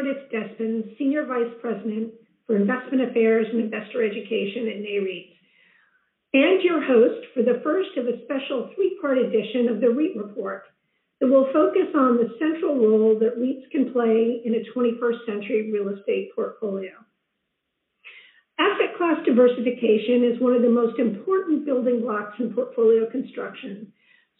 Meredith 0.00 0.32
Despin, 0.32 0.96
Senior 0.96 1.26
Vice 1.26 1.52
President 1.60 2.12
for 2.46 2.56
Investment 2.56 3.10
Affairs 3.10 3.46
and 3.52 3.60
Investor 3.60 4.02
Education 4.02 4.66
at 4.68 4.80
Nareit, 4.80 5.28
and 6.32 6.62
your 6.62 6.80
host 6.80 7.26
for 7.34 7.42
the 7.42 7.60
first 7.62 7.90
of 7.98 8.06
a 8.06 8.24
special 8.24 8.70
three-part 8.74 9.18
edition 9.18 9.68
of 9.68 9.82
the 9.82 9.90
REIT 9.90 10.16
Report 10.16 10.62
that 11.20 11.28
will 11.28 11.52
focus 11.52 11.92
on 11.94 12.16
the 12.16 12.32
central 12.38 12.76
role 12.76 13.18
that 13.18 13.36
REITs 13.38 13.70
can 13.70 13.92
play 13.92 14.40
in 14.42 14.54
a 14.54 14.64
21st 14.72 15.26
century 15.26 15.70
real 15.70 15.88
estate 15.90 16.30
portfolio. 16.34 16.92
Asset 18.58 18.96
class 18.96 19.18
diversification 19.26 20.24
is 20.24 20.40
one 20.40 20.54
of 20.54 20.62
the 20.62 20.70
most 20.70 20.98
important 20.98 21.66
building 21.66 22.00
blocks 22.00 22.36
in 22.38 22.54
portfolio 22.54 23.04
construction, 23.10 23.92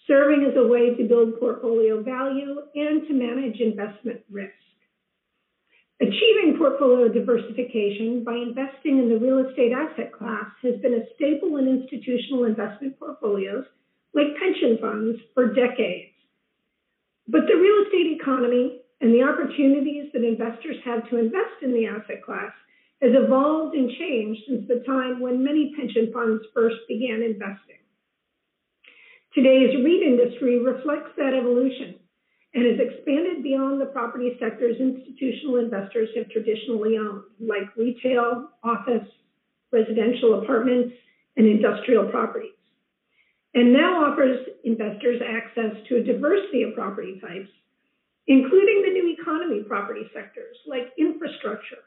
serving 0.07 0.43
as 0.43 0.57
a 0.57 0.67
way 0.67 0.97
to 0.97 1.05
build 1.07 1.39
portfolio 1.39 2.03
value 2.03 2.63
and 2.75 3.07
to 3.07 3.13
manage 3.13 3.61
investment 3.61 4.21
risk. 4.31 4.55
Achieving 6.01 6.57
portfolio 6.57 7.13
diversification 7.13 8.25
by 8.25 8.33
investing 8.33 8.99
in 8.99 9.11
the 9.11 9.19
real 9.19 9.47
estate 9.47 9.73
asset 9.73 10.13
class 10.13 10.49
has 10.63 10.81
been 10.81 10.95
a 10.95 11.05
staple 11.15 11.59
in 11.59 11.69
institutional 11.69 12.45
investment 12.45 12.99
portfolios 12.99 13.67
like 14.15 14.35
pension 14.41 14.79
funds 14.81 15.21
for 15.35 15.53
decades. 15.53 16.17
But 17.29 17.43
the 17.47 17.61
real 17.61 17.85
estate 17.85 18.17
economy 18.19 18.81
and 19.03 19.13
the 19.13 19.23
opportunities 19.23 20.09
that 20.15 20.25
investors 20.25 20.77
have 20.87 21.09
to 21.11 21.19
invest 21.19 21.61
in 21.61 21.75
the 21.75 21.85
asset 21.85 22.25
class 22.25 22.53
has 23.03 23.13
evolved 23.13 23.77
and 23.77 23.91
changed 23.99 24.41
since 24.49 24.69
the 24.69 24.83
time 24.87 25.21
when 25.21 25.45
many 25.45 25.75
pension 25.77 26.11
funds 26.15 26.43
first 26.55 26.77
began 26.89 27.23
investing. 27.23 27.77
Today's 29.35 29.77
REIT 29.85 30.03
industry 30.03 30.59
reflects 30.59 31.13
that 31.19 31.35
evolution 31.35 32.00
and 32.55 32.67
has 32.67 32.81
expanded 32.81 33.43
beyond 33.43 33.81
the 33.81 33.87
property 33.87 34.37
sectors 34.41 34.77
institutional 34.81 35.57
investors 35.57 36.09
have 36.17 36.29
traditionally 36.31 36.97
owned, 36.99 37.23
like 37.39 37.75
retail, 37.77 38.49
office, 38.65 39.07
residential 39.73 40.43
apartments, 40.43 40.95
and 41.37 41.47
industrial 41.47 42.09
properties, 42.11 42.51
and 43.55 43.73
now 43.73 44.05
offers 44.05 44.49
investors 44.65 45.23
access 45.25 45.77
to 45.89 45.97
a 45.97 46.03
diversity 46.03 46.63
of 46.63 46.75
property 46.75 47.21
types, 47.21 47.49
including 48.27 48.83
the 48.83 48.93
new 48.93 49.17
economy 49.19 49.63
property 49.63 50.03
sectors 50.13 50.57
like 50.67 50.93
infrastructure, 50.99 51.79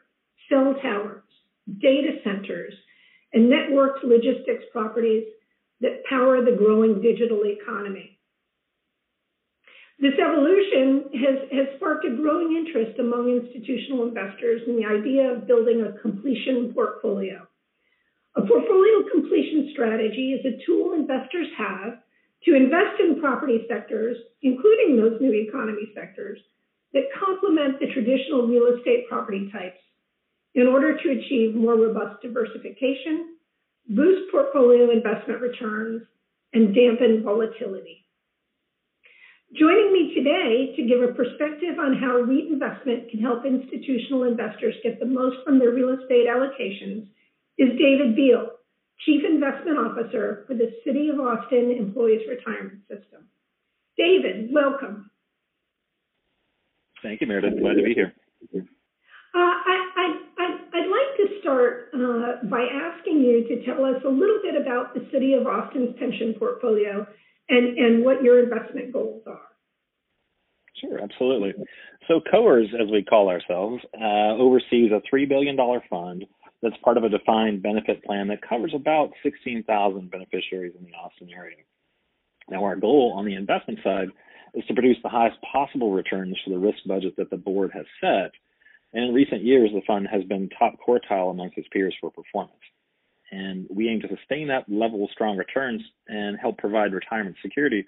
cell 0.48 0.74
towers, 0.82 1.22
data 1.80 2.18
centers, 2.24 2.72
and 3.34 3.50
networked 3.52 4.02
logistics 4.02 4.64
properties 4.72 5.24
that 5.80 6.04
power 6.08 6.42
the 6.42 6.56
growing 6.56 7.02
digital 7.02 7.42
economy. 7.44 8.13
This 9.98 10.14
evolution 10.18 11.08
has 11.14 11.48
has 11.52 11.66
sparked 11.76 12.04
a 12.04 12.16
growing 12.16 12.56
interest 12.56 12.98
among 12.98 13.30
institutional 13.30 14.08
investors 14.08 14.62
in 14.66 14.76
the 14.76 14.86
idea 14.86 15.32
of 15.32 15.46
building 15.46 15.82
a 15.82 15.98
completion 16.00 16.72
portfolio. 16.74 17.46
A 18.36 18.42
portfolio 18.42 19.08
completion 19.12 19.70
strategy 19.72 20.34
is 20.34 20.44
a 20.44 20.58
tool 20.66 20.94
investors 20.94 21.46
have 21.56 22.02
to 22.44 22.54
invest 22.54 23.00
in 23.00 23.20
property 23.20 23.64
sectors, 23.68 24.16
including 24.42 24.96
those 24.96 25.20
new 25.20 25.32
economy 25.32 25.88
sectors, 25.94 26.40
that 26.92 27.04
complement 27.18 27.78
the 27.78 27.86
traditional 27.94 28.46
real 28.46 28.76
estate 28.76 29.08
property 29.08 29.48
types 29.52 29.78
in 30.54 30.66
order 30.66 30.96
to 30.96 31.10
achieve 31.10 31.54
more 31.54 31.74
robust 31.74 32.20
diversification, 32.20 33.36
boost 33.88 34.30
portfolio 34.30 34.90
investment 34.90 35.40
returns, 35.40 36.02
and 36.52 36.74
dampen 36.74 37.22
volatility. 37.22 38.03
Joining 39.54 39.92
me 39.92 40.12
today 40.16 40.74
to 40.74 40.82
give 40.82 41.00
a 41.00 41.14
perspective 41.14 41.78
on 41.78 41.94
how 41.94 42.18
REIT 42.18 42.50
investment 42.50 43.08
can 43.08 43.20
help 43.20 43.46
institutional 43.46 44.24
investors 44.24 44.74
get 44.82 44.98
the 44.98 45.06
most 45.06 45.36
from 45.44 45.60
their 45.60 45.70
real 45.70 45.90
estate 45.94 46.26
allocations 46.26 47.06
is 47.56 47.68
David 47.78 48.16
Veal, 48.16 48.50
Chief 49.06 49.22
Investment 49.24 49.78
Officer 49.78 50.42
for 50.48 50.54
the 50.54 50.74
City 50.84 51.08
of 51.08 51.20
Austin 51.20 51.70
Employees 51.70 52.22
Retirement 52.28 52.80
System. 52.88 53.30
David, 53.96 54.50
welcome. 54.52 55.08
Thank 57.04 57.20
you, 57.20 57.28
Meredith. 57.28 57.60
Glad 57.60 57.74
to 57.74 57.84
be 57.84 57.94
here. 57.94 58.12
Uh, 58.52 58.60
I'd 59.38 60.90
like 60.90 61.16
to 61.18 61.40
start 61.40 61.90
uh, 61.94 62.44
by 62.50 62.66
asking 62.66 63.20
you 63.20 63.46
to 63.46 63.64
tell 63.64 63.84
us 63.84 64.02
a 64.04 64.10
little 64.10 64.40
bit 64.42 64.60
about 64.60 64.94
the 64.94 65.06
City 65.12 65.34
of 65.34 65.46
Austin's 65.46 65.94
pension 65.96 66.34
portfolio 66.36 67.06
and 67.48 68.04
what 68.04 68.22
your 68.22 68.42
investment 68.42 68.92
goals 68.92 69.22
are. 69.26 69.40
Sure, 70.80 71.00
absolutely. 71.00 71.54
So 72.08 72.20
COERS, 72.32 72.68
as 72.80 72.90
we 72.90 73.02
call 73.02 73.28
ourselves, 73.28 73.82
uh, 73.98 74.34
oversees 74.36 74.90
a 74.90 75.00
$3 75.14 75.28
billion 75.28 75.56
fund 75.88 76.24
that's 76.62 76.76
part 76.82 76.96
of 76.96 77.04
a 77.04 77.08
defined 77.08 77.62
benefit 77.62 78.02
plan 78.04 78.28
that 78.28 78.46
covers 78.46 78.72
about 78.74 79.12
16,000 79.22 80.10
beneficiaries 80.10 80.74
in 80.78 80.84
the 80.84 80.92
Austin 80.92 81.28
area. 81.34 81.56
Now, 82.50 82.64
our 82.64 82.76
goal 82.76 83.14
on 83.16 83.24
the 83.24 83.34
investment 83.34 83.80
side 83.84 84.08
is 84.54 84.64
to 84.66 84.74
produce 84.74 84.96
the 85.02 85.08
highest 85.08 85.36
possible 85.50 85.92
returns 85.92 86.36
for 86.44 86.50
the 86.50 86.58
risk 86.58 86.78
budget 86.86 87.14
that 87.16 87.30
the 87.30 87.36
board 87.36 87.70
has 87.72 87.86
set. 88.00 88.32
And 88.92 89.04
in 89.04 89.14
recent 89.14 89.42
years, 89.42 89.70
the 89.72 89.82
fund 89.86 90.08
has 90.10 90.24
been 90.24 90.48
top 90.58 90.74
quartile 90.86 91.30
amongst 91.30 91.58
its 91.58 91.68
peers 91.72 91.94
for 92.00 92.10
performance 92.10 92.54
and 93.34 93.66
we 93.68 93.88
aim 93.88 94.00
to 94.00 94.08
sustain 94.08 94.48
that 94.48 94.68
level 94.68 95.04
of 95.04 95.10
strong 95.10 95.36
returns 95.36 95.82
and 96.08 96.38
help 96.38 96.58
provide 96.58 96.92
retirement 96.92 97.36
security 97.42 97.84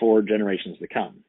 for 0.00 0.22
generations 0.22 0.78
to 0.78 0.88
come. 0.88 1.22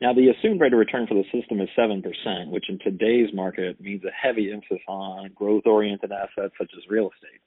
Now, 0.00 0.14
the 0.14 0.28
assumed 0.28 0.60
rate 0.60 0.72
of 0.72 0.78
return 0.78 1.06
for 1.06 1.14
the 1.14 1.24
system 1.30 1.60
is 1.60 1.68
7%, 1.78 2.48
which 2.48 2.70
in 2.70 2.78
today's 2.78 3.28
market 3.34 3.78
means 3.80 4.02
a 4.04 4.10
heavy 4.10 4.50
emphasis 4.50 4.82
on 4.88 5.30
growth 5.34 5.64
oriented 5.66 6.10
assets 6.10 6.54
such 6.58 6.70
as 6.74 6.88
real 6.88 7.10
estate. 7.14 7.40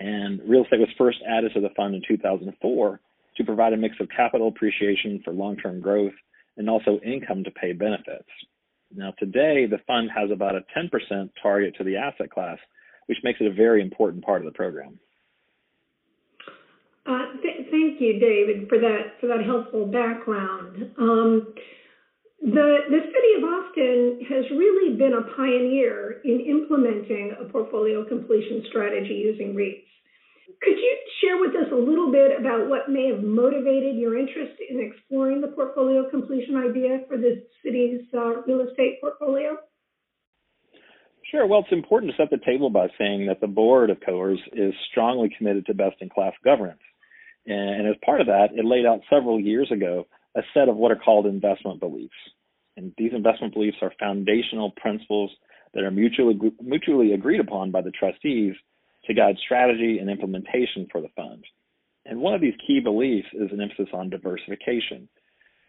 And 0.00 0.40
real 0.48 0.64
estate 0.64 0.80
was 0.80 0.88
first 0.96 1.18
added 1.28 1.52
to 1.54 1.60
the 1.60 1.68
fund 1.76 1.94
in 1.94 2.02
2004 2.08 3.00
to 3.36 3.44
provide 3.44 3.74
a 3.74 3.76
mix 3.76 3.96
of 4.00 4.08
capital 4.14 4.48
appreciation 4.48 5.20
for 5.22 5.34
long 5.34 5.56
term 5.56 5.80
growth 5.80 6.14
and 6.56 6.68
also 6.68 6.98
income 7.04 7.44
to 7.44 7.50
pay 7.50 7.72
benefits. 7.72 8.28
Now, 8.94 9.12
today, 9.18 9.66
the 9.66 9.80
fund 9.86 10.10
has 10.16 10.30
about 10.30 10.54
a 10.54 10.64
10% 10.76 11.30
target 11.42 11.74
to 11.76 11.84
the 11.84 11.96
asset 11.96 12.30
class, 12.30 12.58
which 13.06 13.18
makes 13.22 13.40
it 13.40 13.46
a 13.46 13.52
very 13.52 13.82
important 13.82 14.24
part 14.24 14.40
of 14.40 14.46
the 14.46 14.56
program. 14.56 14.98
Uh, 17.04 17.34
th- 17.42 17.66
thank 17.70 18.00
you, 18.00 18.20
David, 18.20 18.68
for 18.68 18.78
that 18.78 19.18
for 19.20 19.26
that 19.26 19.44
helpful 19.44 19.86
background. 19.86 20.92
Um, 20.98 21.54
the 22.40 22.78
the 22.90 23.00
city 23.06 23.32
of 23.38 23.44
Austin 23.44 24.26
has 24.28 24.44
really 24.50 24.96
been 24.96 25.14
a 25.14 25.22
pioneer 25.34 26.20
in 26.24 26.40
implementing 26.40 27.34
a 27.40 27.44
portfolio 27.44 28.04
completion 28.04 28.64
strategy 28.68 29.14
using 29.14 29.54
REITs. 29.54 29.86
Could 30.60 30.78
you 30.78 30.96
share 31.20 31.38
with 31.38 31.56
us 31.56 31.72
a 31.72 31.76
little 31.76 32.12
bit 32.12 32.38
about 32.38 32.68
what 32.68 32.88
may 32.88 33.08
have 33.08 33.22
motivated 33.22 33.96
your 33.96 34.16
interest 34.18 34.60
in 34.68 34.78
exploring 34.78 35.40
the 35.40 35.48
portfolio 35.48 36.08
completion 36.08 36.56
idea 36.56 37.00
for 37.08 37.16
the 37.16 37.42
city's 37.64 38.02
uh, 38.14 38.42
real 38.46 38.60
estate 38.60 39.00
portfolio? 39.00 39.58
Sure. 41.32 41.46
Well, 41.46 41.60
it's 41.60 41.72
important 41.72 42.12
to 42.12 42.22
set 42.22 42.30
the 42.30 42.44
table 42.44 42.68
by 42.68 42.88
saying 42.98 43.24
that 43.26 43.40
the 43.40 43.46
board 43.46 43.88
of 43.88 44.00
COERS 44.00 44.38
is 44.52 44.74
strongly 44.90 45.34
committed 45.36 45.64
to 45.64 45.74
best 45.74 45.96
in 46.00 46.10
class 46.10 46.34
governance. 46.44 46.82
And 47.46 47.88
as 47.88 47.94
part 48.04 48.20
of 48.20 48.26
that, 48.26 48.48
it 48.54 48.66
laid 48.66 48.84
out 48.84 49.00
several 49.08 49.40
years 49.40 49.70
ago 49.72 50.06
a 50.36 50.42
set 50.52 50.68
of 50.68 50.76
what 50.76 50.92
are 50.92 51.00
called 51.02 51.24
investment 51.24 51.80
beliefs. 51.80 52.12
And 52.76 52.92
these 52.98 53.12
investment 53.14 53.54
beliefs 53.54 53.78
are 53.80 53.94
foundational 53.98 54.72
principles 54.72 55.30
that 55.72 55.84
are 55.84 55.90
mutually, 55.90 56.38
mutually 56.60 57.14
agreed 57.14 57.40
upon 57.40 57.70
by 57.70 57.80
the 57.80 57.92
trustees 57.92 58.54
to 59.06 59.14
guide 59.14 59.36
strategy 59.42 59.98
and 60.00 60.10
implementation 60.10 60.86
for 60.92 61.00
the 61.00 61.08
fund. 61.16 61.44
And 62.04 62.20
one 62.20 62.34
of 62.34 62.42
these 62.42 62.54
key 62.66 62.80
beliefs 62.80 63.28
is 63.32 63.50
an 63.52 63.60
emphasis 63.62 63.88
on 63.94 64.10
diversification. 64.10 65.08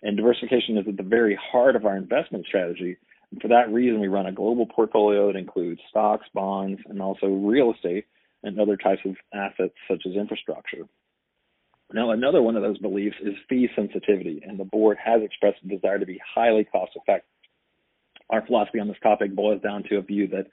And 0.01 0.17
diversification 0.17 0.77
is 0.77 0.87
at 0.89 0.97
the 0.97 1.03
very 1.03 1.39
heart 1.41 1.77
of 1.77 1.85
our 1.85 1.95
investment 1.95 2.45
strategy 2.47 2.97
and 3.33 3.41
for 3.41 3.47
that 3.47 3.73
reason, 3.73 3.99
we 3.99 4.09
run 4.09 4.27
a 4.27 4.31
global 4.31 4.67
portfolio 4.67 5.31
that 5.31 5.39
includes 5.39 5.81
stocks, 5.89 6.27
bonds, 6.35 6.79
and 6.87 7.01
also 7.01 7.25
real 7.25 7.73
estate 7.73 8.05
and 8.43 8.59
other 8.59 8.77
types 8.77 9.01
of 9.05 9.15
assets 9.33 9.73
such 9.89 10.03
as 10.05 10.13
infrastructure. 10.13 10.83
Now, 11.91 12.11
another 12.11 12.43
one 12.43 12.55
of 12.55 12.61
those 12.61 12.77
beliefs 12.77 13.15
is 13.23 13.33
fee 13.49 13.69
sensitivity, 13.75 14.43
and 14.45 14.59
the 14.59 14.65
board 14.65 14.97
has 15.03 15.23
expressed 15.23 15.57
a 15.65 15.67
desire 15.67 15.97
to 15.97 16.05
be 16.05 16.21
highly 16.35 16.63
cost 16.63 16.91
effective. 16.95 17.27
Our 18.29 18.45
philosophy 18.45 18.79
on 18.79 18.87
this 18.87 18.97
topic 19.01 19.35
boils 19.35 19.63
down 19.63 19.83
to 19.89 19.97
a 19.97 20.01
view 20.03 20.27
that 20.27 20.45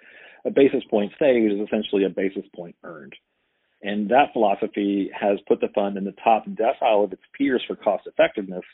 a 0.47 0.51
basis 0.51 0.83
point 0.89 1.13
saved 1.19 1.53
is 1.53 1.61
essentially 1.61 2.05
a 2.05 2.11
basis 2.11 2.45
point 2.57 2.77
earned. 2.83 3.15
And 3.83 4.09
that 4.09 4.33
philosophy 4.33 5.11
has 5.19 5.39
put 5.47 5.61
the 5.61 5.69
fund 5.75 5.99
in 5.99 6.05
the 6.05 6.15
top 6.25 6.47
decile 6.47 7.05
of 7.05 7.13
its 7.13 7.23
peers 7.37 7.63
for 7.67 7.77
cost 7.77 8.07
effectiveness, 8.07 8.65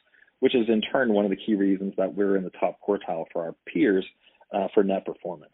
which 0.41 0.55
is 0.55 0.69
in 0.69 0.81
turn 0.81 1.13
one 1.13 1.25
of 1.25 1.31
the 1.31 1.37
key 1.37 1.55
reasons 1.55 1.95
that 1.97 2.15
we're 2.15 2.37
in 2.37 2.45
the 2.45 2.51
top 2.51 2.79
quartile 2.87 3.25
for 3.33 3.43
our 3.43 3.55
peers 3.73 4.05
uh, 4.53 4.69
for 4.75 4.83
net 4.83 5.05
performance. 5.05 5.53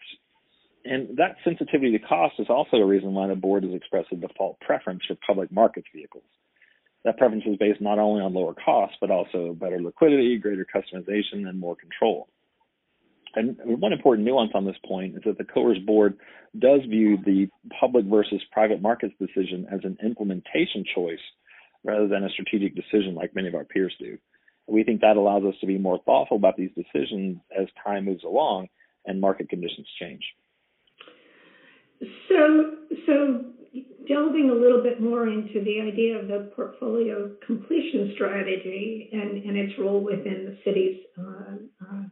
And 0.85 1.17
that 1.17 1.37
sensitivity 1.45 1.93
to 1.93 2.05
cost 2.05 2.35
is 2.39 2.49
also 2.49 2.79
a 2.79 2.87
reason 2.87 3.15
why 3.15 3.29
the 3.29 3.37
board 3.37 3.63
has 3.63 3.73
expressed 3.73 4.09
a 4.13 4.17
default 4.17 4.59
preference 4.61 5.03
for 5.07 5.17
public 5.27 5.53
markets 5.53 5.87
vehicles. 5.95 6.25
That 7.05 7.19
preference 7.19 7.45
is 7.47 7.57
based 7.57 7.81
not 7.81 7.99
only 7.99 8.23
on 8.23 8.35
lower 8.35 8.55
costs, 8.55 8.97
but 9.01 9.11
also 9.11 9.55
better 9.55 9.81
liquidity, 9.81 10.39
greater 10.39 10.67
customization, 10.67 11.49
and 11.49 11.59
more 11.59 11.77
control. 11.77 12.29
And 13.35 13.57
one 13.65 13.93
important 13.93 14.27
nuance 14.27 14.53
on 14.55 14.67
this 14.67 14.77
point 14.87 15.17
is 15.17 15.23
that 15.25 15.39
the 15.39 15.45
COERS 15.45 15.85
board 15.87 16.19
does 16.59 16.81
view 16.89 17.17
the 17.25 17.49
public 17.81 18.05
versus 18.05 18.43
private 18.53 18.83
markets 18.83 19.15
decision 19.19 19.67
as 19.73 19.81
an 19.85 19.97
implementation 20.05 20.85
choice 20.95 21.19
rather 21.83 22.07
than 22.07 22.25
a 22.25 22.29
strategic 22.31 22.75
decision 22.77 23.15
like 23.15 23.35
many 23.35 23.49
of 23.49 23.55
our 23.55 23.65
peers 23.65 23.95
do. 23.99 24.19
We 24.67 24.85
think 24.85 25.01
that 25.01 25.17
allows 25.17 25.45
us 25.45 25.55
to 25.61 25.67
be 25.67 25.79
more 25.79 25.99
thoughtful 26.05 26.37
about 26.37 26.57
these 26.57 26.71
decisions 26.77 27.39
as 27.59 27.67
time 27.85 28.05
moves 28.05 28.25
along 28.25 28.69
and 29.05 29.21
market 29.21 29.49
conditions 29.49 29.87
change. 30.01 30.23
So, 32.29 32.77
so 33.07 33.45
delving 34.09 34.51
a 34.51 34.55
little 34.55 34.83
bit 34.83 35.01
more 35.01 35.29
into 35.29 35.63
the 35.65 35.81
idea 35.81 36.19
of 36.19 36.29
the 36.29 36.53
portfolio 36.55 37.31
completion 37.47 38.13
strategy 38.15 39.09
and, 39.13 39.43
and 39.45 39.57
its 39.57 39.79
role 39.79 40.01
within 40.01 40.45
the 40.45 40.59
city's 40.65 40.99
uh, 41.19 41.55
uh, 41.85 42.03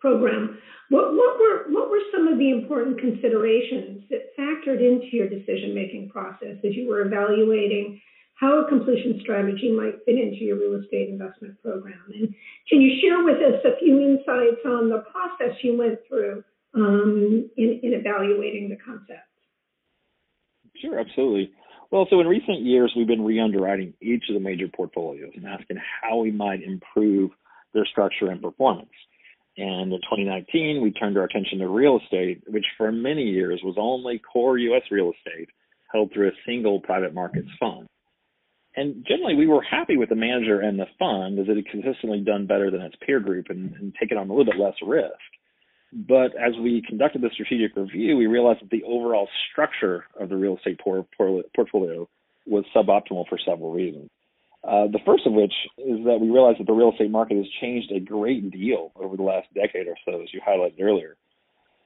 program, 0.00 0.58
what, 0.88 1.14
what, 1.14 1.38
were 1.38 1.64
what 1.68 1.90
were 1.90 2.00
some 2.14 2.28
of 2.28 2.38
the 2.38 2.50
important 2.50 2.98
considerations 2.98 4.02
that 4.10 4.36
factored 4.38 4.80
into 4.80 5.08
your 5.12 5.28
decision-making 5.28 6.10
process 6.10 6.56
as 6.64 6.74
you 6.74 6.88
were 6.88 7.02
evaluating 7.02 8.00
how 8.34 8.64
a 8.64 8.68
completion 8.68 9.20
strategy 9.22 9.70
might 9.70 10.04
fit 10.04 10.18
into 10.18 10.44
your 10.44 10.56
real 10.56 10.80
estate 10.80 11.08
investment 11.08 11.60
program? 11.62 12.00
And 12.14 12.34
can 12.68 12.80
you 12.80 13.00
share 13.00 13.22
with 13.24 13.36
us 13.36 13.64
a 13.64 13.78
few 13.78 14.00
insights 14.00 14.64
on 14.66 14.88
the 14.88 15.04
process 15.10 15.56
you 15.62 15.76
went 15.76 15.98
through 16.08 16.42
um, 16.74 17.50
in, 17.56 17.80
in 17.82 17.92
evaluating 17.94 18.68
the 18.68 18.76
concept? 18.76 19.28
Sure, 20.76 20.98
absolutely. 20.98 21.52
Well, 21.90 22.06
so 22.08 22.20
in 22.20 22.26
recent 22.26 22.62
years, 22.62 22.92
we've 22.96 23.06
been 23.06 23.24
re-underwriting 23.24 23.92
each 24.00 24.24
of 24.28 24.34
the 24.34 24.40
major 24.40 24.66
portfolios 24.66 25.32
and 25.36 25.46
asking 25.46 25.76
how 26.02 26.16
we 26.18 26.30
might 26.30 26.62
improve 26.62 27.30
their 27.74 27.84
structure 27.84 28.30
and 28.30 28.40
performance. 28.40 28.88
And 29.58 29.92
in 29.92 30.00
2019, 30.00 30.80
we 30.82 30.90
turned 30.92 31.18
our 31.18 31.24
attention 31.24 31.58
to 31.58 31.68
real 31.68 32.00
estate, 32.02 32.42
which 32.46 32.64
for 32.78 32.90
many 32.90 33.24
years 33.24 33.60
was 33.62 33.76
only 33.78 34.18
core 34.18 34.56
U.S. 34.56 34.82
real 34.90 35.12
estate 35.12 35.50
held 35.92 36.10
through 36.12 36.28
a 36.28 36.32
single 36.46 36.80
private 36.80 37.12
markets 37.12 37.48
fund. 37.60 37.86
And 38.74 39.04
generally, 39.06 39.34
we 39.34 39.46
were 39.46 39.62
happy 39.62 39.96
with 39.96 40.08
the 40.08 40.14
manager 40.16 40.60
and 40.60 40.78
the 40.78 40.86
fund 40.98 41.38
as 41.38 41.46
it 41.48 41.56
had 41.56 41.66
consistently 41.66 42.20
done 42.20 42.46
better 42.46 42.70
than 42.70 42.80
its 42.80 42.96
peer 43.04 43.20
group 43.20 43.46
and, 43.50 43.74
and 43.74 43.94
taken 44.00 44.16
on 44.16 44.30
a 44.30 44.32
little 44.32 44.50
bit 44.50 44.60
less 44.60 44.74
risk. 44.86 45.12
But 45.92 46.34
as 46.36 46.54
we 46.58 46.82
conducted 46.88 47.20
the 47.20 47.28
strategic 47.34 47.76
review, 47.76 48.16
we 48.16 48.26
realized 48.26 48.62
that 48.62 48.70
the 48.70 48.82
overall 48.84 49.28
structure 49.50 50.06
of 50.18 50.30
the 50.30 50.36
real 50.36 50.56
estate 50.56 50.80
por- 50.80 51.06
por- 51.16 51.44
portfolio 51.54 52.08
was 52.46 52.64
suboptimal 52.74 53.28
for 53.28 53.38
several 53.44 53.72
reasons. 53.72 54.08
Uh, 54.64 54.86
the 54.86 55.00
first 55.04 55.26
of 55.26 55.32
which 55.32 55.52
is 55.76 56.04
that 56.04 56.18
we 56.20 56.30
realized 56.30 56.60
that 56.60 56.66
the 56.66 56.72
real 56.72 56.92
estate 56.92 57.10
market 57.10 57.36
has 57.36 57.46
changed 57.60 57.90
a 57.92 58.00
great 58.00 58.50
deal 58.50 58.92
over 58.96 59.16
the 59.16 59.22
last 59.22 59.52
decade 59.54 59.86
or 59.86 59.96
so, 60.04 60.22
as 60.22 60.32
you 60.32 60.40
highlighted 60.40 60.80
earlier. 60.80 61.16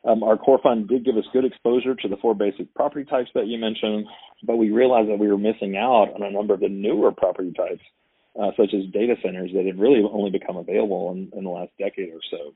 Um, 0.07 0.23
our 0.23 0.37
core 0.37 0.61
fund 0.63 0.89
did 0.89 1.05
give 1.05 1.17
us 1.17 1.25
good 1.33 1.45
exposure 1.45 1.95
to 1.97 2.09
the 2.09 2.17
four 2.23 2.35
basic 2.35 2.73
property 2.75 3.05
types 3.05 3.31
that 3.35 3.49
you 3.49 3.59
mentioned, 3.59 4.07
but 4.45 4.57
we 4.57 4.71
realized 4.71 5.11
that 5.11 5.19
we 5.19 5.27
were 5.27 5.39
missing 5.39 5.77
out 5.77 6.15
on 6.15 6.23
a 6.23 6.31
number 6.31 6.55
of 6.55 6.61
the 6.61 6.69
newer 6.69 7.11
property 7.11 7.53
types, 7.53 7.83
uh, 8.41 8.51
such 8.57 8.73
as 8.73 8.91
data 8.93 9.15
centers, 9.23 9.51
that 9.53 9.67
have 9.67 9.79
really 9.79 10.03
only 10.09 10.31
become 10.31 10.57
available 10.57 11.11
in, 11.11 11.31
in 11.37 11.43
the 11.43 11.51
last 11.51 11.73
decade 11.79 12.11
or 12.11 12.21
so. 12.31 12.55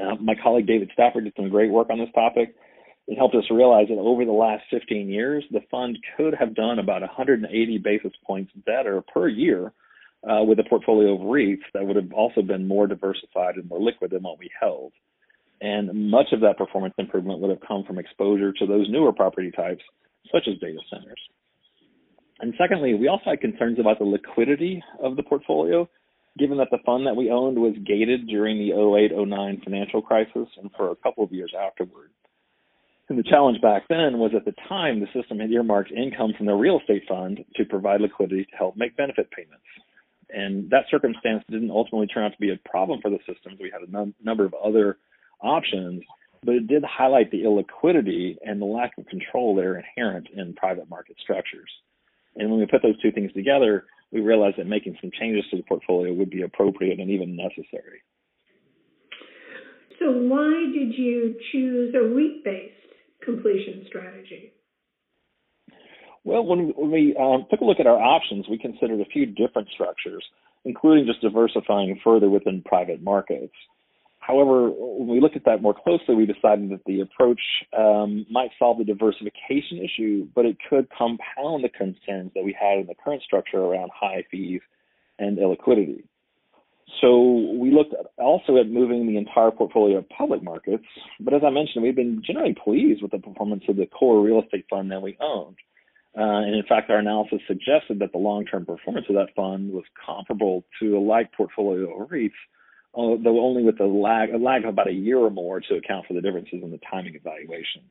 Uh, 0.00 0.14
my 0.20 0.34
colleague 0.42 0.66
David 0.66 0.90
Stafford 0.94 1.24
did 1.24 1.34
some 1.36 1.50
great 1.50 1.70
work 1.70 1.90
on 1.90 1.98
this 1.98 2.08
topic. 2.14 2.54
It 3.08 3.16
helped 3.16 3.34
us 3.34 3.44
realize 3.50 3.88
that 3.88 3.98
over 3.98 4.24
the 4.24 4.32
last 4.32 4.62
15 4.70 5.10
years, 5.10 5.44
the 5.50 5.60
fund 5.70 5.98
could 6.16 6.34
have 6.34 6.54
done 6.54 6.78
about 6.78 7.02
180 7.02 7.78
basis 7.78 8.12
points 8.24 8.52
better 8.64 9.02
per 9.02 9.28
year 9.28 9.72
uh, 10.24 10.42
with 10.44 10.58
a 10.60 10.64
portfolio 10.64 11.14
of 11.14 11.20
REITs 11.20 11.66
that 11.74 11.84
would 11.84 11.96
have 11.96 12.12
also 12.14 12.40
been 12.40 12.66
more 12.66 12.86
diversified 12.86 13.56
and 13.56 13.68
more 13.68 13.80
liquid 13.80 14.12
than 14.12 14.22
what 14.22 14.38
we 14.38 14.48
held. 14.58 14.92
And 15.62 16.10
much 16.10 16.26
of 16.32 16.40
that 16.40 16.58
performance 16.58 16.94
improvement 16.98 17.38
would 17.38 17.50
have 17.50 17.66
come 17.66 17.84
from 17.84 17.98
exposure 17.98 18.52
to 18.52 18.66
those 18.66 18.90
newer 18.90 19.12
property 19.12 19.52
types, 19.52 19.82
such 20.32 20.48
as 20.48 20.58
data 20.58 20.80
centers. 20.90 21.20
And 22.40 22.52
secondly, 22.58 22.94
we 22.94 23.06
also 23.06 23.30
had 23.30 23.40
concerns 23.40 23.78
about 23.78 24.00
the 24.00 24.04
liquidity 24.04 24.82
of 25.00 25.14
the 25.14 25.22
portfolio 25.22 25.88
given 26.38 26.58
that 26.58 26.68
the 26.70 26.78
fund 26.84 27.06
that 27.06 27.16
we 27.16 27.30
owned 27.30 27.58
was 27.58 27.74
gated 27.86 28.26
during 28.26 28.58
the 28.58 28.74
08-09 28.74 29.62
financial 29.62 30.00
crisis 30.00 30.48
and 30.56 30.70
for 30.76 30.90
a 30.90 30.96
couple 30.96 31.22
of 31.22 31.32
years 31.32 31.52
afterward. 31.58 32.10
And 33.08 33.18
the 33.18 33.22
challenge 33.22 33.60
back 33.60 33.82
then 33.88 34.18
was 34.18 34.32
at 34.34 34.46
the 34.46 34.54
time 34.68 35.00
the 35.00 35.20
system 35.20 35.38
had 35.38 35.50
earmarked 35.50 35.92
income 35.92 36.32
from 36.36 36.46
the 36.46 36.54
real 36.54 36.80
estate 36.80 37.02
fund 37.06 37.44
to 37.56 37.64
provide 37.66 38.00
liquidity 38.00 38.44
to 38.44 38.56
help 38.56 38.76
make 38.76 38.96
benefit 38.96 39.30
payments. 39.30 39.64
And 40.30 40.70
that 40.70 40.86
circumstance 40.90 41.44
didn't 41.50 41.70
ultimately 41.70 42.06
turn 42.06 42.24
out 42.24 42.32
to 42.32 42.40
be 42.40 42.50
a 42.50 42.68
problem 42.68 43.00
for 43.02 43.10
the 43.10 43.18
system. 43.28 43.58
We 43.60 43.70
had 43.70 43.86
a 43.86 43.90
num- 43.90 44.14
number 44.24 44.46
of 44.46 44.54
other 44.54 44.96
options, 45.42 46.02
but 46.44 46.54
it 46.54 46.66
did 46.66 46.84
highlight 46.84 47.30
the 47.30 47.42
illiquidity 47.42 48.36
and 48.42 48.60
the 48.60 48.66
lack 48.66 48.92
of 48.98 49.06
control 49.06 49.54
that 49.56 49.64
are 49.64 49.78
inherent 49.78 50.28
in 50.34 50.54
private 50.54 50.88
market 50.88 51.16
structures. 51.22 51.70
And 52.36 52.50
when 52.50 52.60
we 52.60 52.66
put 52.66 52.82
those 52.82 53.00
two 53.00 53.12
things 53.12 53.32
together, 53.32 53.84
we 54.10 54.20
realized 54.20 54.58
that 54.58 54.66
making 54.66 54.96
some 55.00 55.10
changes 55.18 55.44
to 55.50 55.56
the 55.56 55.62
portfolio 55.62 56.12
would 56.12 56.30
be 56.30 56.42
appropriate 56.42 56.98
and 56.98 57.10
even 57.10 57.36
necessary. 57.36 58.02
So, 59.98 60.10
why 60.10 60.66
did 60.72 60.98
you 60.98 61.36
choose 61.52 61.94
a 61.94 62.02
REIT 62.02 62.44
based 62.44 62.74
completion 63.24 63.84
strategy? 63.88 64.52
Well, 66.24 66.44
when, 66.44 66.72
when 66.76 66.90
we 66.90 67.16
um, 67.18 67.46
took 67.50 67.60
a 67.60 67.64
look 67.64 67.80
at 67.80 67.86
our 67.86 67.98
options, 67.98 68.46
we 68.48 68.58
considered 68.58 69.00
a 69.00 69.04
few 69.06 69.26
different 69.26 69.68
structures, 69.74 70.24
including 70.64 71.06
just 71.06 71.20
diversifying 71.20 71.98
further 72.04 72.30
within 72.30 72.62
private 72.64 73.02
markets. 73.02 73.52
However, 74.22 74.70
when 74.70 75.08
we 75.08 75.20
looked 75.20 75.34
at 75.34 75.44
that 75.46 75.62
more 75.62 75.74
closely, 75.74 76.14
we 76.14 76.26
decided 76.26 76.70
that 76.70 76.84
the 76.86 77.00
approach 77.00 77.40
um, 77.76 78.24
might 78.30 78.50
solve 78.56 78.78
the 78.78 78.84
diversification 78.84 79.78
issue, 79.78 80.28
but 80.32 80.46
it 80.46 80.58
could 80.70 80.86
compound 80.96 81.64
the 81.64 81.68
concerns 81.68 82.30
that 82.36 82.44
we 82.44 82.56
had 82.58 82.78
in 82.78 82.86
the 82.86 82.94
current 82.94 83.22
structure 83.24 83.58
around 83.58 83.90
high 83.92 84.24
fees 84.30 84.60
and 85.18 85.38
illiquidity. 85.38 86.04
So 87.00 87.56
we 87.58 87.72
looked 87.72 87.94
at 87.94 88.12
also 88.16 88.58
at 88.58 88.68
moving 88.68 89.08
the 89.08 89.16
entire 89.16 89.50
portfolio 89.50 89.98
of 89.98 90.08
public 90.08 90.40
markets, 90.40 90.84
but 91.18 91.34
as 91.34 91.42
I 91.44 91.50
mentioned, 91.50 91.82
we've 91.82 91.96
been 91.96 92.22
generally 92.24 92.54
pleased 92.54 93.02
with 93.02 93.10
the 93.10 93.18
performance 93.18 93.64
of 93.68 93.74
the 93.74 93.86
core 93.86 94.22
real 94.22 94.40
estate 94.40 94.66
fund 94.70 94.92
that 94.92 95.02
we 95.02 95.16
owned. 95.20 95.56
Uh, 96.16 96.46
and 96.46 96.54
in 96.54 96.62
fact, 96.68 96.90
our 96.90 96.98
analysis 96.98 97.40
suggested 97.48 97.98
that 97.98 98.12
the 98.12 98.18
long-term 98.18 98.66
performance 98.66 99.06
of 99.08 99.16
that 99.16 99.34
fund 99.34 99.72
was 99.72 99.84
comparable 100.06 100.62
to 100.80 100.96
a 100.96 101.00
like 101.00 101.32
portfolio 101.32 102.02
of 102.02 102.08
REITs 102.08 102.30
Oh, 102.94 103.16
though 103.16 103.40
only 103.40 103.62
with 103.62 103.80
a 103.80 103.86
lag, 103.86 104.30
a 104.30 104.36
lag 104.36 104.64
of 104.64 104.70
about 104.70 104.88
a 104.88 104.92
year 104.92 105.18
or 105.18 105.30
more 105.30 105.60
to 105.60 105.74
account 105.76 106.06
for 106.06 106.14
the 106.14 106.20
differences 106.20 106.62
in 106.62 106.70
the 106.70 106.80
timing 106.90 107.16
of 107.16 107.22
evaluation. 107.22 107.82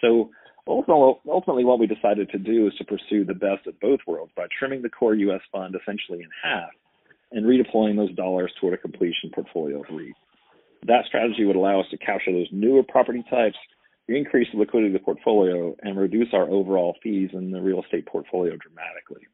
So 0.00 0.30
ultimately, 0.66 1.64
what 1.64 1.78
we 1.78 1.86
decided 1.86 2.30
to 2.30 2.38
do 2.38 2.66
is 2.66 2.74
to 2.78 2.84
pursue 2.84 3.24
the 3.24 3.34
best 3.34 3.66
of 3.66 3.78
both 3.80 4.00
worlds 4.06 4.32
by 4.36 4.46
trimming 4.58 4.82
the 4.82 4.88
core 4.88 5.14
U.S. 5.14 5.40
fund 5.52 5.76
essentially 5.80 6.18
in 6.20 6.28
half 6.42 6.70
and 7.30 7.46
redeploying 7.46 7.96
those 7.96 8.14
dollars 8.16 8.52
toward 8.60 8.74
a 8.74 8.78
completion 8.78 9.30
portfolio 9.32 9.80
of 9.80 9.86
REIT. 9.90 10.14
That 10.86 11.04
strategy 11.06 11.44
would 11.44 11.56
allow 11.56 11.80
us 11.80 11.86
to 11.90 11.98
capture 11.98 12.32
those 12.32 12.48
newer 12.52 12.82
property 12.82 13.24
types, 13.30 13.56
increase 14.08 14.48
the 14.52 14.58
liquidity 14.58 14.94
of 14.94 15.00
the 15.00 15.04
portfolio, 15.04 15.74
and 15.82 15.98
reduce 15.98 16.28
our 16.32 16.50
overall 16.50 16.96
fees 17.02 17.30
in 17.32 17.50
the 17.50 17.60
real 17.60 17.82
estate 17.82 18.06
portfolio 18.06 18.56
dramatically. 18.56 19.26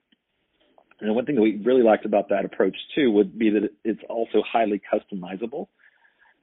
And 1.01 1.15
one 1.15 1.25
thing 1.25 1.37
that 1.37 1.43
we 1.43 1.61
really 1.65 1.83
liked 1.83 2.05
about 2.05 2.29
that 2.29 2.45
approach 2.45 2.77
too 2.95 3.11
would 3.13 3.39
be 3.39 3.51
that 3.51 3.71
it's 3.85 4.01
also 4.09 4.43
highly 4.51 4.81
customizable. 4.93 5.69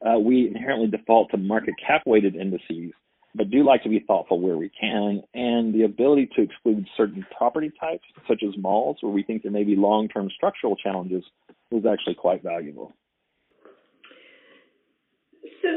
Uh, 0.06 0.20
we 0.20 0.48
inherently 0.48 0.88
default 0.88 1.32
to 1.32 1.38
market 1.38 1.74
cap 1.86 2.04
weighted 2.06 2.36
indices, 2.36 2.92
but 3.36 3.50
do 3.50 3.64
like 3.66 3.84
to 3.84 3.90
be 3.90 4.00
thoughtful 4.00 4.40
where 4.40 4.58
we 4.58 4.70
can. 4.80 5.22
And 5.34 5.74
the 5.74 5.84
ability 5.84 6.30
to 6.36 6.44
exclude 6.44 6.88
certain 6.96 7.26
property 7.36 7.72
types, 7.80 8.04
such 8.28 8.44
as 8.44 8.56
malls, 8.58 8.98
where 9.02 9.12
we 9.12 9.24
think 9.24 9.44
there 9.44 9.52
may 9.52 9.64
be 9.64 9.76
long 9.76 10.08
term 10.08 10.30
structural 10.36 10.76
challenges, 10.76 11.24
was 11.72 11.86
actually 11.86 12.16
quite 12.16 12.44
valuable. 12.44 12.94
So, 15.62 15.70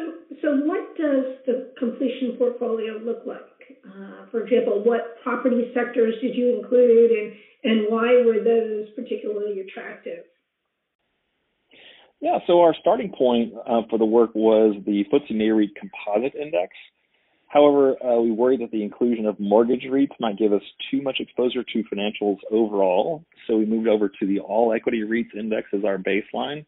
so 0.43 0.49
what 0.65 0.97
does 0.97 1.25
the 1.47 1.73
completion 1.79 2.37
portfolio 2.39 2.95
look 2.99 3.23
like? 3.27 3.41
Uh, 3.85 4.27
for 4.31 4.45
example, 4.45 4.83
what 4.85 5.17
property 5.23 5.71
sectors 5.75 6.15
did 6.21 6.35
you 6.35 6.59
include 6.59 7.11
and, 7.11 7.33
and 7.65 7.87
why 7.89 8.23
were 8.25 8.43
those 8.43 8.89
particularly 8.95 9.61
attractive? 9.61 10.25
Yeah, 12.21 12.39
so 12.47 12.61
our 12.61 12.75
starting 12.79 13.13
point 13.17 13.55
uh, 13.67 13.83
for 13.89 13.99
the 13.99 14.05
work 14.05 14.35
was 14.35 14.77
the 14.85 15.05
FTSE 15.11 15.33
Nareit 15.33 15.71
Composite 15.75 16.35
Index. 16.35 16.73
However, 17.47 17.97
uh, 18.05 18.21
we 18.21 18.31
worried 18.31 18.61
that 18.61 18.71
the 18.71 18.85
inclusion 18.85 19.27
of 19.27 19.41
mortgage 19.41 19.85
REITs 19.91 20.21
might 20.21 20.39
give 20.39 20.53
us 20.53 20.63
too 20.91 21.03
much 21.03 21.17
exposure 21.19 21.65
to 21.65 21.85
financials 21.93 22.37
overall, 22.51 23.25
so 23.47 23.57
we 23.57 23.65
moved 23.67 23.89
over 23.89 24.09
to 24.09 24.27
the 24.27 24.39
All 24.39 24.73
Equity 24.73 25.01
REITs 25.01 25.35
Index 25.37 25.69
as 25.73 25.85
our 25.85 25.99
baseline. 25.99 26.65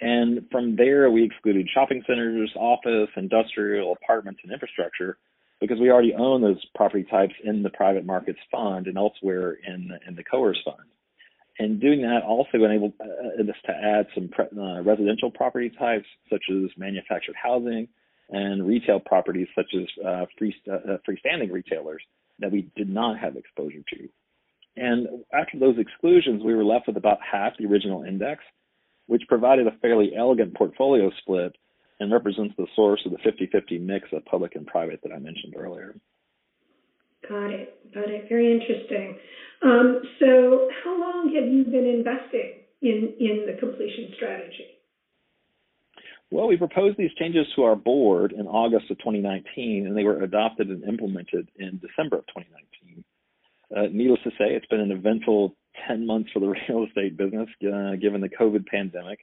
And 0.00 0.46
from 0.50 0.74
there, 0.76 1.10
we 1.10 1.24
excluded 1.24 1.68
shopping 1.72 2.02
centers, 2.06 2.52
office, 2.56 3.08
industrial, 3.16 3.92
apartments, 3.92 4.40
and 4.42 4.52
infrastructure 4.52 5.16
because 5.62 5.78
we 5.78 5.90
already 5.92 6.12
own 6.12 6.42
those 6.42 6.62
property 6.74 7.04
types 7.08 7.34
in 7.44 7.62
the 7.62 7.70
private 7.70 8.04
markets 8.04 8.40
fund 8.50 8.88
and 8.88 8.98
elsewhere 8.98 9.52
in 9.52 9.88
the, 9.88 10.08
in 10.08 10.16
the 10.16 10.24
COERS 10.24 10.58
fund. 10.64 10.88
And 11.60 11.80
doing 11.80 12.02
that 12.02 12.22
also 12.26 12.64
enabled 12.64 12.94
uh, 13.00 13.40
us 13.40 13.56
to 13.66 13.72
add 13.72 14.06
some 14.12 14.28
pre- 14.28 14.46
uh, 14.58 14.82
residential 14.82 15.30
property 15.30 15.70
types 15.70 16.06
such 16.28 16.42
as 16.50 16.70
manufactured 16.76 17.36
housing 17.40 17.86
and 18.30 18.66
retail 18.66 18.98
properties 18.98 19.46
such 19.54 19.72
as 19.76 20.04
uh, 20.04 20.24
free, 20.36 20.52
uh, 20.68 20.96
freestanding 21.08 21.52
retailers 21.52 22.02
that 22.40 22.50
we 22.50 22.68
did 22.74 22.88
not 22.88 23.16
have 23.18 23.36
exposure 23.36 23.84
to. 23.94 24.08
And 24.76 25.06
after 25.32 25.60
those 25.60 25.76
exclusions, 25.78 26.42
we 26.42 26.54
were 26.54 26.64
left 26.64 26.88
with 26.88 26.96
about 26.96 27.18
half 27.22 27.52
the 27.56 27.66
original 27.66 28.02
index, 28.02 28.42
which 29.06 29.22
provided 29.28 29.68
a 29.68 29.78
fairly 29.80 30.12
elegant 30.16 30.54
portfolio 30.54 31.12
split 31.20 31.54
and 32.02 32.12
represents 32.12 32.54
the 32.58 32.66
source 32.74 33.00
of 33.06 33.12
the 33.12 33.18
50-50 33.18 33.80
mix 33.80 34.08
of 34.12 34.24
public 34.24 34.56
and 34.56 34.66
private 34.66 35.00
that 35.04 35.12
I 35.12 35.18
mentioned 35.18 35.54
earlier. 35.56 35.94
Got 37.28 37.50
it. 37.50 37.94
Got 37.94 38.10
it. 38.10 38.28
Very 38.28 38.50
interesting. 38.52 39.18
Um, 39.62 40.02
so 40.18 40.68
how 40.84 41.00
long 41.00 41.32
have 41.34 41.46
you 41.46 41.64
been 41.64 41.86
investing 41.86 42.54
in, 42.82 43.14
in 43.20 43.46
the 43.46 43.58
completion 43.60 44.12
strategy? 44.16 44.66
Well, 46.32 46.48
we 46.48 46.56
proposed 46.56 46.98
these 46.98 47.12
changes 47.18 47.46
to 47.54 47.62
our 47.62 47.76
board 47.76 48.32
in 48.32 48.46
August 48.46 48.90
of 48.90 48.98
2019, 48.98 49.86
and 49.86 49.96
they 49.96 50.02
were 50.02 50.22
adopted 50.22 50.68
and 50.68 50.82
implemented 50.82 51.48
in 51.56 51.78
December 51.78 52.16
of 52.16 52.26
2019. 52.28 53.04
Uh, 53.74 53.88
needless 53.92 54.20
to 54.24 54.30
say, 54.30 54.54
it's 54.56 54.66
been 54.66 54.80
an 54.80 54.90
eventful 54.90 55.54
10 55.86 56.04
months 56.06 56.30
for 56.32 56.40
the 56.40 56.46
real 56.68 56.86
estate 56.86 57.16
business, 57.16 57.48
uh, 57.62 57.94
given 58.00 58.20
the 58.20 58.28
COVID 58.28 58.66
pandemic. 58.66 59.20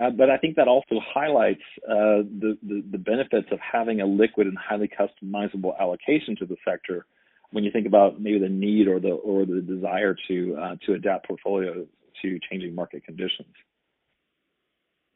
Uh, 0.00 0.10
but 0.10 0.30
I 0.30 0.38
think 0.38 0.56
that 0.56 0.68
also 0.68 1.00
highlights 1.12 1.62
uh, 1.88 2.22
the, 2.40 2.56
the, 2.62 2.84
the 2.92 2.98
benefits 2.98 3.48
of 3.50 3.58
having 3.60 4.00
a 4.00 4.06
liquid 4.06 4.46
and 4.46 4.56
highly 4.56 4.88
customizable 4.88 5.78
allocation 5.78 6.36
to 6.36 6.46
the 6.46 6.56
sector 6.64 7.06
when 7.50 7.64
you 7.64 7.70
think 7.72 7.86
about 7.86 8.20
maybe 8.20 8.38
the 8.38 8.48
need 8.48 8.86
or 8.86 9.00
the 9.00 9.10
or 9.10 9.46
the 9.46 9.60
desire 9.60 10.14
to 10.28 10.56
uh, 10.60 10.76
to 10.86 10.94
adapt 10.94 11.26
portfolios 11.26 11.86
to 12.22 12.38
changing 12.50 12.74
market 12.74 13.04
conditions. 13.04 13.54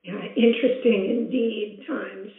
Yeah, 0.03 0.19
interesting 0.37 1.11
indeed 1.11 1.85
times. 1.87 2.31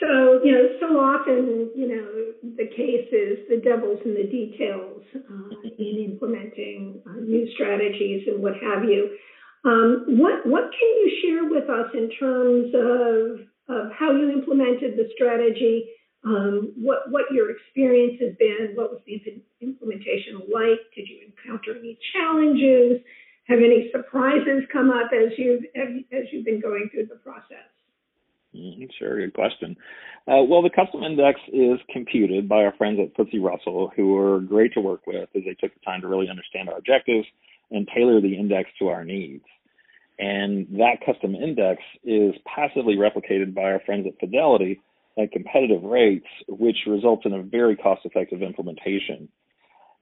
So, 0.00 0.40
you 0.42 0.50
know, 0.50 0.66
so 0.80 0.86
often, 0.98 1.70
you 1.76 1.86
know, 1.86 2.56
the 2.56 2.66
case 2.66 3.06
is 3.12 3.46
the 3.48 3.62
devil's 3.62 4.00
in 4.04 4.14
the 4.14 4.26
details 4.26 5.02
uh, 5.14 5.68
in 5.78 6.10
implementing 6.10 7.00
uh, 7.06 7.20
new 7.20 7.46
strategies 7.54 8.26
and 8.26 8.42
what 8.42 8.54
have 8.54 8.82
you. 8.82 9.16
Um, 9.64 10.04
what 10.18 10.46
what 10.46 10.64
can 10.74 10.90
you 11.00 11.10
share 11.22 11.44
with 11.48 11.70
us 11.70 11.90
in 11.94 12.10
terms 12.18 12.74
of 12.74 13.46
of 13.68 13.92
how 13.92 14.10
you 14.10 14.30
implemented 14.30 14.96
the 14.96 15.08
strategy? 15.14 15.86
Um, 16.24 16.72
what 16.76 17.10
what 17.10 17.30
your 17.30 17.50
experience 17.50 18.20
has 18.20 18.34
been? 18.38 18.74
What 18.74 18.90
was 18.90 19.00
the 19.06 19.22
implementation 19.60 20.42
like? 20.52 20.82
Did 20.94 21.08
you 21.08 21.30
encounter 21.30 21.78
any 21.78 21.98
challenges? 22.12 23.02
Have 23.48 23.58
any 23.58 23.90
surprises 23.92 24.62
come 24.72 24.90
up 24.90 25.10
as 25.14 25.32
you've 25.38 25.64
as 25.76 26.24
you've 26.32 26.44
been 26.44 26.60
going 26.60 26.90
through 26.92 27.06
the 27.06 27.16
process? 27.16 27.70
Mm-hmm, 28.54 28.84
sure, 28.98 29.18
good 29.18 29.32
question. 29.32 29.76
Uh, 30.28 30.42
well, 30.44 30.60
the 30.60 30.70
custom 30.70 31.02
index 31.02 31.40
is 31.52 31.78
computed 31.90 32.48
by 32.48 32.64
our 32.64 32.74
friends 32.76 33.00
at 33.00 33.16
FTSE 33.16 33.42
Russell, 33.42 33.90
who 33.96 34.16
are 34.18 34.40
great 34.40 34.74
to 34.74 34.80
work 34.80 35.06
with 35.06 35.28
as 35.34 35.42
they 35.46 35.54
took 35.54 35.72
the 35.72 35.80
time 35.84 36.02
to 36.02 36.08
really 36.08 36.28
understand 36.28 36.68
our 36.68 36.76
objectives 36.76 37.26
and 37.72 37.88
tailor 37.94 38.20
the 38.20 38.36
index 38.36 38.70
to 38.78 38.88
our 38.88 39.04
needs. 39.04 39.44
And 40.18 40.66
that 40.78 41.04
custom 41.04 41.34
index 41.34 41.82
is 42.04 42.34
passively 42.46 42.96
replicated 42.96 43.54
by 43.54 43.62
our 43.62 43.80
friends 43.84 44.06
at 44.06 44.18
Fidelity 44.20 44.80
at 45.18 45.32
competitive 45.32 45.82
rates, 45.82 46.26
which 46.48 46.76
results 46.86 47.22
in 47.26 47.32
a 47.32 47.42
very 47.42 47.76
cost 47.76 48.02
effective 48.04 48.42
implementation. 48.42 49.28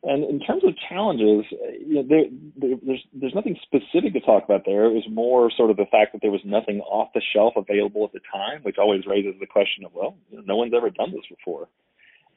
And 0.03 0.25
in 0.25 0.41
terms 0.41 0.63
of 0.65 0.75
challenges, 0.89 1.45
you 1.87 1.95
know, 1.95 2.05
there, 2.09 2.25
there, 2.57 2.77
there's 2.83 3.05
there's 3.13 3.35
nothing 3.35 3.57
specific 3.63 4.15
to 4.15 4.21
talk 4.21 4.45
about 4.45 4.63
there. 4.65 4.87
It 4.87 4.95
was 4.95 5.05
more 5.11 5.51
sort 5.55 5.71
of 5.71 5.77
the 5.77 5.85
fact 5.91 6.13
that 6.13 6.23
there 6.23 6.31
was 6.31 6.41
nothing 6.45 6.81
off 6.81 7.09
the 7.13 7.21
shelf 7.35 7.53
available 7.57 8.05
at 8.05 8.13
the 8.13 8.21
time, 8.33 8.63
which 8.63 8.79
always 8.79 9.07
raises 9.07 9.35
the 9.41 9.47
question 9.47 9.85
of, 9.85 9.93
well, 9.95 10.17
you 10.31 10.39
know, 10.39 10.45
no 10.47 10.57
one's 10.57 10.73
ever 10.75 10.89
done 10.89 11.13
this 11.13 11.27
before. 11.29 11.69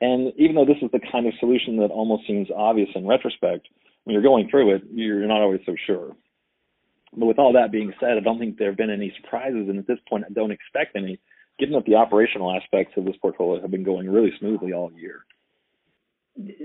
And 0.02 0.34
even 0.36 0.56
though 0.56 0.66
this 0.66 0.82
is 0.82 0.92
the 0.92 1.00
kind 1.12 1.26
of 1.26 1.34
solution 1.40 1.78
that 1.78 1.92
almost 1.92 2.28
seems 2.28 2.50
obvious 2.54 2.90
in 2.96 3.08
retrospect, 3.08 3.70
when 4.04 4.14
you're 4.14 4.24
going 4.24 4.50
through 4.50 4.76
it, 4.76 4.84
you're 4.92 5.28
not 5.28 5.42
always 5.42 5.62
so 5.66 5.76
sure. 5.86 6.16
But 7.16 7.28
with 7.28 7.40
all 7.40 7.54
that 7.54 7.72
being 7.72 7.94
said, 8.00 8.18
I 8.18 8.22
don't 8.22 8.40
think 8.40 8.58
there 8.58 8.70
have 8.70 8.78
been 8.78 8.90
any 8.90 9.14
surprises, 9.22 9.70
and 9.70 9.78
at 9.78 9.88
this 9.88 10.00
point, 10.10 10.26
I 10.28 10.34
don't 10.34 10.52
expect 10.52 10.96
any, 10.96 11.20
given 11.60 11.76
that 11.76 11.86
the 11.86 11.96
operational 11.96 12.52
aspects 12.56 12.94
of 12.98 13.06
this 13.06 13.16
portfolio 13.22 13.62
have 13.62 13.72
been 13.72 13.84
going 13.84 14.10
really 14.10 14.32
smoothly 14.40 14.74
all 14.74 14.92
year 14.94 15.26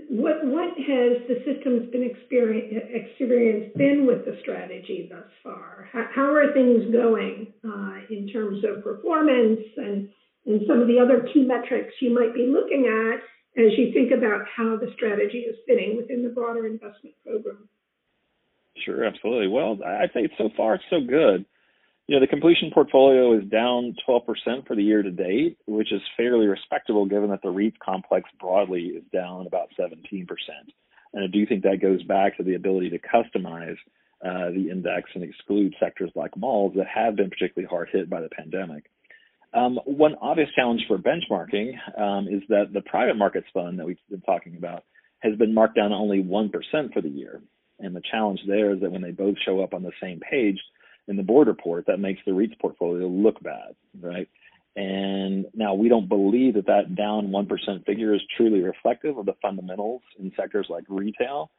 what 0.08 0.44
what 0.46 0.72
has 0.78 1.20
the 1.28 1.42
systems 1.44 1.90
been 1.92 2.02
experience, 2.02 2.84
experience 2.88 3.72
been 3.76 4.06
with 4.06 4.24
the 4.24 4.38
strategy 4.40 5.08
thus 5.10 5.28
far? 5.42 5.88
How, 5.92 6.06
how 6.14 6.34
are 6.34 6.52
things 6.52 6.90
going 6.90 7.52
uh, 7.64 8.00
in 8.08 8.28
terms 8.32 8.64
of 8.64 8.82
performance 8.82 9.60
and 9.76 10.08
and 10.46 10.62
some 10.66 10.80
of 10.80 10.88
the 10.88 10.98
other 10.98 11.28
key 11.32 11.44
metrics 11.44 11.92
you 12.00 12.14
might 12.14 12.32
be 12.32 12.46
looking 12.46 12.86
at 12.86 13.20
as 13.58 13.76
you 13.76 13.92
think 13.92 14.12
about 14.12 14.46
how 14.54 14.76
the 14.76 14.90
strategy 14.94 15.38
is 15.38 15.56
fitting 15.66 15.96
within 15.96 16.22
the 16.22 16.28
broader 16.28 16.66
investment 16.66 17.14
program? 17.24 17.68
Sure, 18.84 19.04
absolutely. 19.04 19.48
Well, 19.48 19.78
I'd 19.84 20.12
say 20.14 20.28
so 20.38 20.50
far 20.56 20.76
it's 20.76 20.84
so 20.90 21.00
good. 21.00 21.44
You 22.06 22.14
know, 22.14 22.20
the 22.20 22.26
completion 22.26 22.70
portfolio 22.72 23.36
is 23.36 23.44
down 23.50 23.94
12% 24.08 24.66
for 24.66 24.74
the 24.74 24.82
year 24.82 25.02
to 25.02 25.10
date, 25.10 25.58
which 25.66 25.92
is 25.92 26.00
fairly 26.16 26.46
respectable 26.46 27.04
given 27.04 27.30
that 27.30 27.42
the 27.42 27.50
REIT 27.50 27.78
complex 27.80 28.30
broadly 28.40 28.84
is 28.96 29.04
down 29.12 29.46
about 29.46 29.68
17%. 29.78 30.26
And 31.12 31.24
I 31.24 31.26
do 31.26 31.44
think 31.44 31.64
that 31.64 31.82
goes 31.82 32.02
back 32.04 32.36
to 32.36 32.42
the 32.42 32.54
ability 32.54 32.90
to 32.90 32.98
customize 32.98 33.76
uh, 34.24 34.50
the 34.50 34.68
index 34.70 35.10
and 35.14 35.22
exclude 35.22 35.74
sectors 35.78 36.10
like 36.14 36.36
malls 36.36 36.72
that 36.76 36.86
have 36.86 37.16
been 37.16 37.30
particularly 37.30 37.68
hard 37.68 37.88
hit 37.92 38.08
by 38.08 38.20
the 38.20 38.28
pandemic. 38.30 38.90
Um, 39.54 39.78
one 39.84 40.14
obvious 40.20 40.50
challenge 40.54 40.82
for 40.86 40.98
benchmarking 40.98 41.72
um, 41.98 42.28
is 42.28 42.42
that 42.48 42.72
the 42.72 42.82
private 42.82 43.16
markets 43.16 43.46
fund 43.54 43.78
that 43.78 43.86
we've 43.86 43.96
been 44.10 44.20
talking 44.20 44.56
about 44.56 44.84
has 45.20 45.36
been 45.36 45.54
marked 45.54 45.76
down 45.76 45.92
only 45.92 46.22
1% 46.22 46.52
for 46.92 47.00
the 47.00 47.08
year. 47.08 47.40
And 47.80 47.94
the 47.94 48.02
challenge 48.10 48.40
there 48.46 48.72
is 48.72 48.80
that 48.80 48.92
when 48.92 49.02
they 49.02 49.10
both 49.10 49.36
show 49.44 49.62
up 49.62 49.72
on 49.72 49.82
the 49.82 49.92
same 50.02 50.20
page, 50.20 50.58
in 51.06 51.16
the 51.16 51.22
board 51.22 51.48
report 51.48 51.86
that 51.86 51.98
makes 51.98 52.20
the 52.26 52.32
REITs 52.32 52.58
portfolio 52.60 53.06
look 53.06 53.42
bad, 53.42 53.74
right? 54.00 54.28
And 54.76 55.46
now 55.54 55.74
we 55.74 55.88
don't 55.88 56.08
believe 56.08 56.54
that 56.54 56.66
that 56.66 56.94
down 56.94 57.28
1% 57.28 57.86
figure 57.86 58.14
is 58.14 58.20
truly 58.36 58.60
reflective 58.60 59.16
of 59.16 59.26
the 59.26 59.34
fundamentals 59.40 60.02
in 60.18 60.30
sectors 60.36 60.66
like 60.68 60.84
retail. 60.88 61.50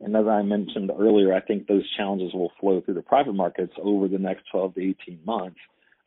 And 0.00 0.16
as 0.16 0.26
I 0.26 0.42
mentioned 0.42 0.90
earlier, 0.98 1.34
I 1.34 1.40
think 1.40 1.66
those 1.66 1.88
challenges 1.96 2.32
will 2.32 2.50
flow 2.58 2.80
through 2.80 2.94
the 2.94 3.02
private 3.02 3.34
markets 3.34 3.74
over 3.80 4.08
the 4.08 4.18
next 4.18 4.44
12 4.50 4.74
to 4.74 4.80
18 4.80 5.20
months 5.24 5.58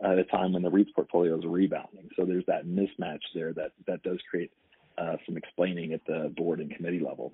at 0.03 0.17
a 0.17 0.23
time 0.25 0.53
when 0.53 0.61
the 0.61 0.69
REITs 0.69 0.93
portfolio 0.93 1.37
is 1.37 1.45
rebounding. 1.45 2.09
So 2.15 2.25
there's 2.25 2.45
that 2.47 2.65
mismatch 2.65 3.21
there 3.33 3.53
that, 3.53 3.71
that 3.87 4.03
does 4.03 4.19
create 4.29 4.51
uh, 4.97 5.17
some 5.25 5.37
explaining 5.37 5.93
at 5.93 6.05
the 6.05 6.33
board 6.35 6.59
and 6.59 6.73
committee 6.75 6.99
level. 6.99 7.33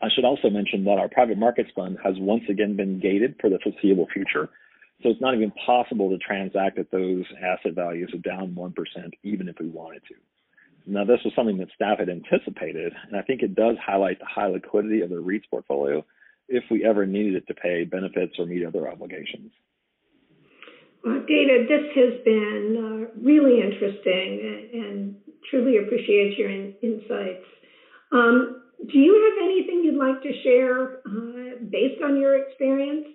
I 0.00 0.08
should 0.14 0.24
also 0.24 0.48
mention 0.48 0.84
that 0.84 0.98
our 0.98 1.08
private 1.08 1.38
markets 1.38 1.70
fund 1.74 1.98
has 2.04 2.14
once 2.18 2.44
again 2.48 2.76
been 2.76 3.00
gated 3.00 3.34
for 3.40 3.50
the 3.50 3.58
foreseeable 3.62 4.06
future. 4.12 4.48
So 5.02 5.10
it's 5.10 5.20
not 5.20 5.34
even 5.34 5.52
possible 5.64 6.10
to 6.10 6.18
transact 6.18 6.78
at 6.78 6.90
those 6.90 7.24
asset 7.42 7.74
values 7.74 8.10
of 8.14 8.22
down 8.22 8.54
1%, 8.54 8.74
even 9.22 9.48
if 9.48 9.56
we 9.60 9.68
wanted 9.68 10.02
to. 10.08 10.14
Now, 10.86 11.04
this 11.04 11.20
was 11.24 11.34
something 11.36 11.58
that 11.58 11.68
staff 11.74 11.98
had 11.98 12.08
anticipated, 12.08 12.92
and 13.06 13.16
I 13.16 13.22
think 13.22 13.42
it 13.42 13.54
does 13.54 13.76
highlight 13.84 14.18
the 14.18 14.26
high 14.26 14.46
liquidity 14.46 15.02
of 15.02 15.10
the 15.10 15.16
REITs 15.16 15.50
portfolio 15.50 16.04
if 16.48 16.64
we 16.70 16.84
ever 16.84 17.04
needed 17.04 17.34
it 17.34 17.46
to 17.48 17.54
pay 17.54 17.84
benefits 17.84 18.34
or 18.38 18.46
meet 18.46 18.64
other 18.64 18.88
obligations. 18.88 19.52
Uh, 21.08 21.24
David, 21.26 21.68
this 21.68 21.88
has 21.96 22.20
been 22.24 22.76
uh, 22.76 23.20
really 23.24 23.60
interesting 23.60 24.28
and, 24.44 24.84
and, 24.84 25.14
truly 25.50 25.78
appreciate 25.78 26.36
your 26.36 26.50
in, 26.50 26.74
insights. 26.82 27.46
Um, 28.12 28.60
do 28.92 28.98
you 28.98 29.16
have 29.16 29.48
anything 29.48 29.80
you'd 29.82 29.96
like 29.96 30.20
to 30.20 30.42
share 30.42 31.00
uh, 31.06 31.64
based 31.70 32.02
on 32.04 32.20
your 32.20 32.36
experience 32.36 33.06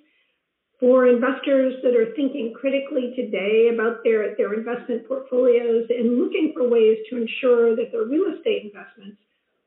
for 0.80 1.06
investors 1.06 1.76
that 1.84 1.94
are 1.96 2.16
thinking 2.16 2.54
critically 2.60 3.14
today 3.16 3.70
about 3.72 4.04
their, 4.04 4.36
their 4.36 4.56
investment 4.56 5.08
portfolios 5.08 5.86
and 5.90 6.18
looking 6.18 6.54
for 6.56 6.68
ways 6.68 6.98
to 7.12 7.18
ensure 7.18 7.76
that 7.76 7.92
their 7.92 8.06
real 8.06 8.34
estate 8.34 8.72
investments 8.74 9.22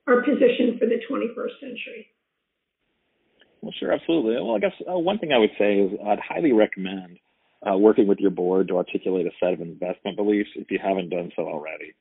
are 0.09 0.23
positioned 0.23 0.81
for 0.81 0.87
the 0.87 0.99
21st 1.09 1.61
century? 1.61 2.09
Well, 3.61 3.73
sure, 3.79 3.93
absolutely. 3.93 4.35
Well, 4.43 4.57
I 4.57 4.59
guess 4.59 4.75
uh, 4.91 4.99
one 4.99 5.19
thing 5.19 5.33
I 5.33 5.39
would 5.39 5.55
say 5.57 5.79
is 5.79 5.93
I'd 6.05 6.19
highly 6.19 6.53
recommend 6.53 7.19
uh, 7.63 7.77
working 7.77 8.07
with 8.07 8.19
your 8.19 8.31
board 8.31 8.69
to 8.69 8.77
articulate 8.77 9.27
a 9.27 9.31
set 9.39 9.53
of 9.53 9.61
investment 9.61 10.17
beliefs 10.17 10.51
if 10.57 10.71
you 10.71 10.79
haven't 10.83 11.11
done 11.11 11.31
so 11.37 11.43
already 11.43 11.95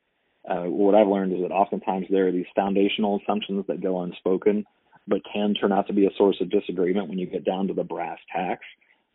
uh, 0.48 0.64
what 0.64 0.94
I've 0.94 1.08
learned 1.08 1.32
is 1.32 1.40
that 1.42 1.50
oftentimes 1.50 2.06
there 2.08 2.28
are 2.28 2.32
these 2.32 2.46
foundational 2.54 3.20
assumptions 3.20 3.64
that 3.66 3.82
go 3.82 4.00
unspoken, 4.02 4.64
but 5.08 5.20
can 5.32 5.54
turn 5.54 5.72
out 5.72 5.86
to 5.88 5.92
be 5.92 6.06
a 6.06 6.10
source 6.16 6.36
of 6.40 6.50
disagreement 6.50 7.08
when 7.08 7.18
you 7.18 7.26
get 7.26 7.44
down 7.44 7.66
to 7.68 7.74
the 7.74 7.84
brass 7.84 8.18
tacks. 8.32 8.64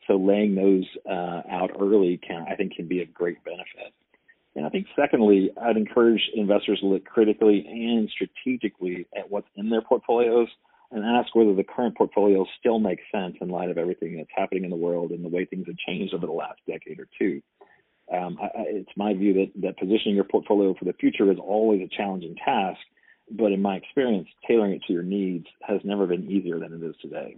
So 0.07 0.17
laying 0.17 0.55
those 0.55 0.85
uh, 1.09 1.41
out 1.49 1.71
early 1.79 2.17
can, 2.17 2.45
I 2.49 2.55
think, 2.55 2.75
can 2.75 2.87
be 2.87 3.01
a 3.01 3.05
great 3.05 3.43
benefit. 3.45 3.93
And 4.55 4.65
I 4.65 4.69
think 4.69 4.87
secondly, 4.99 5.51
I'd 5.61 5.77
encourage 5.77 6.21
investors 6.35 6.79
to 6.81 6.87
look 6.87 7.05
critically 7.05 7.65
and 7.65 8.09
strategically 8.09 9.07
at 9.17 9.31
what's 9.31 9.47
in 9.55 9.69
their 9.69 9.81
portfolios 9.81 10.49
and 10.91 11.05
ask 11.05 11.33
whether 11.35 11.55
the 11.55 11.63
current 11.63 11.95
portfolio 11.97 12.45
still 12.59 12.79
makes 12.79 13.03
sense 13.11 13.35
in 13.39 13.49
light 13.49 13.69
of 13.69 13.77
everything 13.77 14.17
that's 14.17 14.29
happening 14.35 14.65
in 14.65 14.69
the 14.69 14.75
world 14.75 15.11
and 15.11 15.23
the 15.23 15.29
way 15.29 15.45
things 15.45 15.67
have 15.67 15.77
changed 15.77 16.13
over 16.13 16.25
the 16.25 16.31
last 16.31 16.59
decade 16.67 16.99
or 16.99 17.07
two. 17.17 17.41
Um, 18.13 18.37
I, 18.41 18.49
it's 18.67 18.91
my 18.97 19.13
view 19.13 19.33
that, 19.33 19.61
that 19.61 19.77
positioning 19.77 20.15
your 20.15 20.25
portfolio 20.25 20.75
for 20.77 20.85
the 20.85 20.93
future 20.93 21.31
is 21.31 21.37
always 21.39 21.81
a 21.81 21.95
challenging 21.95 22.35
task, 22.43 22.79
but 23.31 23.53
in 23.53 23.61
my 23.61 23.77
experience, 23.77 24.27
tailoring 24.45 24.73
it 24.73 24.81
to 24.87 24.93
your 24.93 25.03
needs 25.03 25.45
has 25.61 25.79
never 25.85 26.05
been 26.05 26.29
easier 26.29 26.59
than 26.59 26.73
it 26.73 26.85
is 26.85 26.95
today. 27.01 27.37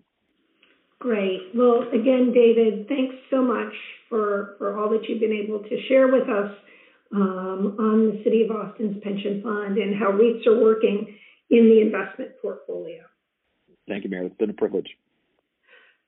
Great. 1.00 1.52
Well, 1.54 1.84
again, 1.90 2.32
David, 2.34 2.88
thanks 2.88 3.16
so 3.30 3.44
much 3.44 3.74
for, 4.10 4.56
for 4.58 4.80
all 4.80 4.90
that 4.92 5.04
you've 5.08 5.20
been 5.20 5.34
able 5.46 5.60
to 5.60 5.88
share 5.88 6.08
with 6.08 6.30
us 6.30 6.52
um, 7.14 7.76
on 7.78 8.08
the 8.08 8.22
City 8.24 8.44
of 8.44 8.56
Austin's 8.56 8.98
pension 9.04 9.44
fund 9.44 9.78
and 9.78 9.96
how 10.00 10.12
REITs 10.12 10.48
are 10.48 10.60
working 10.60 11.16
in 11.52 11.70
the 11.70 11.82
investment 11.82 12.32
portfolio. 12.42 13.04
Thank 13.88 14.04
you, 14.04 14.10
Mary. 14.10 14.28
It's 14.28 14.38
been 14.38 14.50
a 14.50 14.54
privilege. 14.54 14.98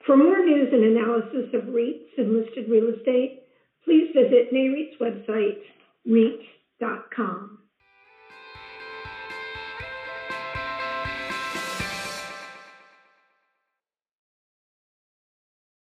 For 0.06 0.16
more 0.16 0.46
news 0.46 0.70
and 0.72 0.84
analysis 0.84 1.54
of 1.54 1.74
REITs 1.74 2.18
and 2.18 2.34
listed 2.34 2.70
real 2.70 2.94
estate, 2.96 3.44
please 3.84 4.12
visit 4.14 4.54
NAREIT's 4.54 4.98
website, 5.02 5.60
REIT.com. 6.06 7.60